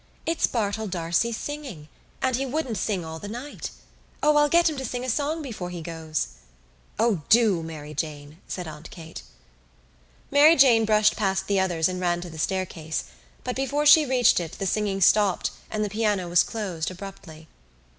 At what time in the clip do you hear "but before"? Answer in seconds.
13.43-13.85